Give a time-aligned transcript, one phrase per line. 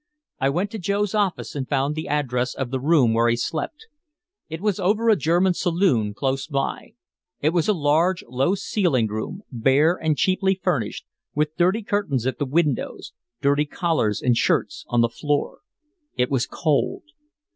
[0.39, 3.85] I went to Joe's office and found the address of the room where he slept.
[4.49, 6.95] It was over a German saloon close by.
[7.39, 12.39] It was a large, low ceilinged room, bare and cheaply furnished, with dirty curtains at
[12.39, 15.59] the windows, dirty collars and shirts on the floor.
[16.17, 17.03] It was cold.